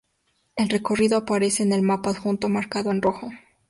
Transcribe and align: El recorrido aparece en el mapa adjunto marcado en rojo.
El 0.55 0.69
recorrido 0.69 1.15
aparece 1.15 1.61
en 1.61 1.73
el 1.73 1.83
mapa 1.83 2.09
adjunto 2.09 2.49
marcado 2.49 2.89
en 2.89 3.03
rojo. 3.03 3.29